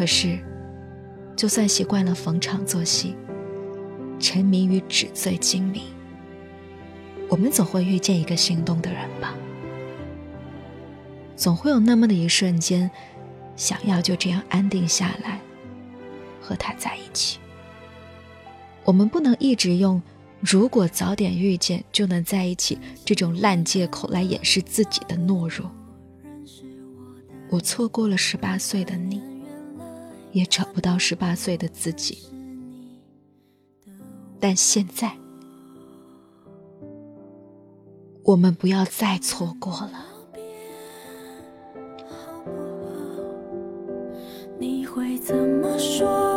[0.00, 0.38] 可是，
[1.36, 3.14] 就算习惯了逢场作戏，
[4.18, 5.82] 沉迷于纸醉金迷，
[7.28, 9.34] 我们总会遇见一个心动的人吧？
[11.36, 12.90] 总会有那么的一瞬间，
[13.56, 15.38] 想要就这样安定下来，
[16.40, 17.38] 和他在一起。
[18.84, 20.00] 我们不能一直用
[20.40, 25.70] “如果早点遇见就能在一起”这种烂借口来掩饰自己的懦弱。
[27.50, 29.20] 我错过了十八岁的你，
[30.32, 32.18] 也找不到十八岁的自己。
[34.38, 35.12] 但现在，
[38.22, 40.06] 我们不要再错过了。
[44.58, 46.29] 你会怎么说？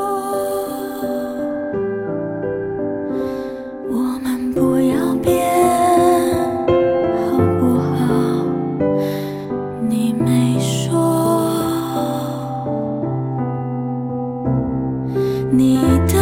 [15.56, 16.16] 你的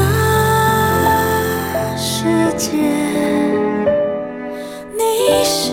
[1.95, 2.25] 世
[2.57, 2.75] 界
[4.97, 5.71] 你是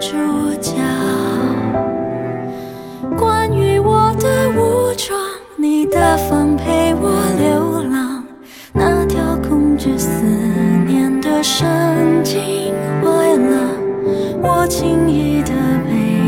[0.00, 0.16] 主
[0.62, 0.72] 角。
[3.18, 5.20] 关于我的武装
[5.58, 8.24] 你大方陪我流浪
[8.72, 10.24] 那条控制思
[10.86, 11.68] 念的神
[12.24, 12.40] 经
[13.04, 13.76] 坏了
[14.42, 15.50] 我轻易的
[15.84, 16.21] 被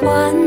[0.00, 0.45] 欢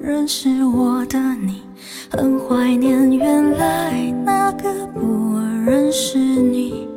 [0.00, 1.62] 认识我的你，
[2.10, 6.93] 很怀念原来那个不认识你。